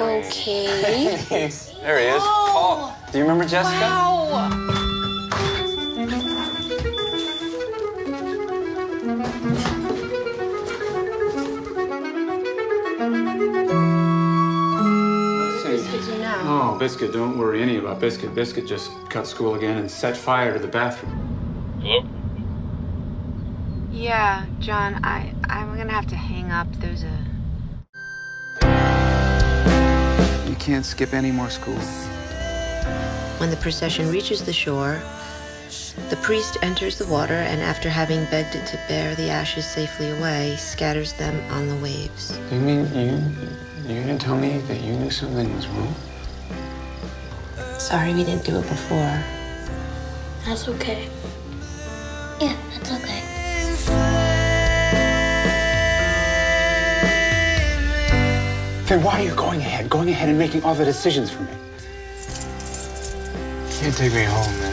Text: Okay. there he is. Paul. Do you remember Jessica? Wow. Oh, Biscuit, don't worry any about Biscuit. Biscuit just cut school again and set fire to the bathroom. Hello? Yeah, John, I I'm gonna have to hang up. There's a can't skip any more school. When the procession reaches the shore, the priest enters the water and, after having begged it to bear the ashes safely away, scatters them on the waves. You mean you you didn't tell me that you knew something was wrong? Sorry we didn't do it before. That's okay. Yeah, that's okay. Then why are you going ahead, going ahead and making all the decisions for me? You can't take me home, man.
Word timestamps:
Okay. 0.00 1.16
there 1.28 1.98
he 1.98 2.06
is. 2.06 2.22
Paul. 2.22 2.96
Do 3.10 3.18
you 3.18 3.24
remember 3.24 3.44
Jessica? 3.44 3.80
Wow. 3.80 4.20
Oh, 16.42 16.76
Biscuit, 16.78 17.12
don't 17.12 17.38
worry 17.38 17.62
any 17.62 17.76
about 17.76 18.00
Biscuit. 18.00 18.34
Biscuit 18.34 18.66
just 18.66 18.90
cut 19.08 19.26
school 19.26 19.54
again 19.54 19.78
and 19.78 19.90
set 19.90 20.16
fire 20.16 20.52
to 20.52 20.58
the 20.58 20.68
bathroom. 20.68 21.78
Hello? 21.80 22.06
Yeah, 23.90 24.46
John, 24.58 25.04
I 25.04 25.34
I'm 25.44 25.76
gonna 25.76 25.92
have 25.92 26.06
to 26.08 26.16
hang 26.16 26.50
up. 26.50 26.66
There's 26.80 27.04
a 27.04 27.18
can't 30.60 30.84
skip 30.84 31.14
any 31.14 31.32
more 31.32 31.50
school. 31.50 31.78
When 33.38 33.50
the 33.50 33.56
procession 33.56 34.10
reaches 34.10 34.44
the 34.44 34.52
shore, 34.52 35.00
the 36.10 36.16
priest 36.16 36.58
enters 36.62 36.98
the 36.98 37.06
water 37.06 37.34
and, 37.34 37.62
after 37.62 37.88
having 37.88 38.26
begged 38.26 38.54
it 38.54 38.66
to 38.66 38.76
bear 38.86 39.14
the 39.14 39.30
ashes 39.30 39.66
safely 39.66 40.10
away, 40.10 40.56
scatters 40.56 41.14
them 41.14 41.34
on 41.50 41.66
the 41.68 41.76
waves. 41.76 42.38
You 42.52 42.60
mean 42.60 42.94
you 42.94 43.22
you 43.88 44.02
didn't 44.02 44.20
tell 44.20 44.36
me 44.36 44.58
that 44.58 44.80
you 44.82 44.92
knew 44.92 45.10
something 45.10 45.52
was 45.56 45.66
wrong? 45.68 45.94
Sorry 47.78 48.12
we 48.14 48.22
didn't 48.22 48.44
do 48.44 48.56
it 48.58 48.68
before. 48.68 49.18
That's 50.44 50.68
okay. 50.68 51.08
Yeah, 52.40 52.56
that's 52.72 52.92
okay. 52.92 53.39
Then 58.90 59.04
why 59.04 59.20
are 59.20 59.24
you 59.24 59.34
going 59.36 59.60
ahead, 59.60 59.88
going 59.88 60.08
ahead 60.08 60.28
and 60.28 60.36
making 60.36 60.64
all 60.64 60.74
the 60.74 60.84
decisions 60.84 61.30
for 61.30 61.42
me? 61.42 61.52
You 63.68 63.78
can't 63.78 63.96
take 63.96 64.12
me 64.12 64.24
home, 64.24 64.58
man. 64.58 64.69